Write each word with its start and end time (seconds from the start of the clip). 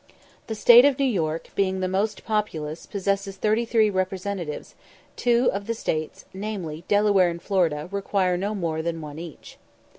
The 0.47 0.55
State 0.55 0.83
of 0.83 0.97
New 0.97 1.05
York, 1.05 1.49
being 1.53 1.79
the 1.79 1.87
most 1.87 2.25
populous, 2.25 2.87
possesses 2.87 3.37
33 3.37 3.91
representatives; 3.91 4.73
two 5.15 5.51
of 5.51 5.67
the 5.67 5.75
States, 5.75 6.25
namely, 6.33 6.83
Delaware 6.87 7.29
and 7.29 7.39
Florida, 7.39 7.87
require 7.91 8.35
no 8.35 8.55
more 8.55 8.81
than 8.81 8.99
one 8.99 9.19
each. 9.19 9.59